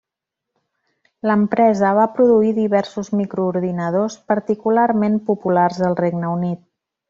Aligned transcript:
L'empresa 1.31 1.91
va 1.99 2.07
produir 2.15 2.55
diversos 2.57 3.13
microordinadors 3.19 4.17
particularment 4.33 5.21
populars 5.31 5.81
al 5.91 6.01
Regne 6.05 6.35
Unit. 6.41 6.67